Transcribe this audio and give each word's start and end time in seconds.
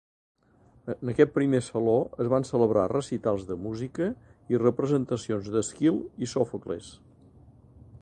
En 0.93 1.11
aquest 1.11 1.33
primer 1.35 1.59
Saló 1.65 1.97
es 2.25 2.31
van 2.35 2.47
celebrar 2.51 2.87
recitals 2.95 3.45
de 3.51 3.59
música 3.69 4.09
i 4.55 4.63
representacions 4.65 5.55
d'Èsquil 5.57 6.05
i 6.27 6.35
Sòfocles. 6.37 6.93